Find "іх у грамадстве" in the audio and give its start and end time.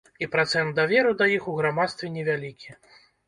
1.35-2.11